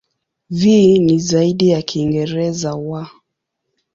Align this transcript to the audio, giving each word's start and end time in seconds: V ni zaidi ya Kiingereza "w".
V 0.49 0.99
ni 0.99 1.19
zaidi 1.19 1.69
ya 1.69 1.81
Kiingereza 1.81 2.71
"w". 2.75 3.05